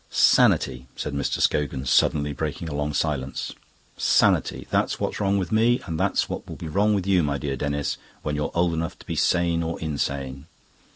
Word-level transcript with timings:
"Sanity!" 0.09 0.87
said 0.95 1.13
Mr. 1.13 1.39
Scogan, 1.39 1.85
suddenly 1.85 2.33
breaking 2.33 2.67
a 2.67 2.73
long 2.73 2.91
silence. 2.91 3.53
"Sanity 3.97 4.65
that's 4.71 4.99
what's 4.99 5.19
wrong 5.19 5.37
with 5.37 5.51
me 5.51 5.79
and 5.85 5.99
that's 5.99 6.27
what 6.27 6.49
will 6.49 6.55
be 6.55 6.67
wrong 6.67 6.95
with 6.95 7.05
you, 7.05 7.21
my 7.21 7.37
dear 7.37 7.55
Denis, 7.55 7.97
when 8.23 8.35
you're 8.35 8.49
old 8.55 8.73
enough 8.73 8.97
to 8.97 9.05
be 9.05 9.15
sane 9.15 9.61
or 9.61 9.79
insane. 9.79 10.47